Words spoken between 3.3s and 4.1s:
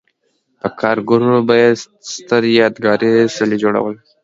څلي جوړول.